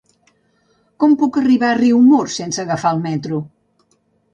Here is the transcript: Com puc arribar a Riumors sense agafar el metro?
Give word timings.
Com 1.03 1.13
puc 1.21 1.39
arribar 1.43 1.69
a 1.75 1.77
Riumors 1.83 2.41
sense 2.43 2.67
agafar 2.67 2.97
el 2.99 3.09
metro? 3.09 3.47